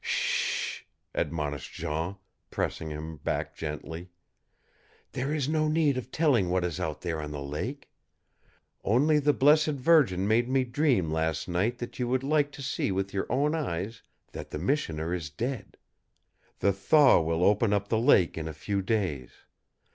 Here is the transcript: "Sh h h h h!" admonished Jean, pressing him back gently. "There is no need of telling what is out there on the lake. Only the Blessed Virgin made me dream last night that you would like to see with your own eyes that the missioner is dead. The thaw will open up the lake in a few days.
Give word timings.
"Sh 0.03 0.07
h 0.07 0.79
h 0.79 0.79
h 0.81 0.81
h!" 0.81 0.87
admonished 1.13 1.73
Jean, 1.75 2.15
pressing 2.49 2.89
him 2.89 3.17
back 3.17 3.55
gently. 3.55 4.09
"There 5.11 5.31
is 5.31 5.47
no 5.47 5.67
need 5.67 5.95
of 5.95 6.09
telling 6.09 6.49
what 6.49 6.65
is 6.65 6.79
out 6.79 7.01
there 7.01 7.21
on 7.21 7.29
the 7.29 7.39
lake. 7.43 7.87
Only 8.83 9.19
the 9.19 9.31
Blessed 9.31 9.73
Virgin 9.77 10.27
made 10.27 10.49
me 10.49 10.63
dream 10.63 11.11
last 11.11 11.47
night 11.47 11.77
that 11.77 11.99
you 11.99 12.07
would 12.07 12.23
like 12.23 12.51
to 12.53 12.63
see 12.63 12.91
with 12.91 13.13
your 13.13 13.31
own 13.31 13.53
eyes 13.53 14.01
that 14.31 14.49
the 14.49 14.57
missioner 14.57 15.13
is 15.13 15.29
dead. 15.29 15.77
The 16.61 16.73
thaw 16.73 17.21
will 17.21 17.43
open 17.43 17.71
up 17.71 17.89
the 17.89 17.99
lake 17.99 18.39
in 18.39 18.47
a 18.47 18.53
few 18.53 18.81
days. 18.81 19.29